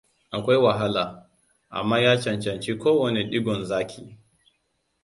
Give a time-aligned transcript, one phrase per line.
[0.35, 1.03] Akwai wahala,
[1.77, 4.03] amma ya cancanci ko wane digon zaki.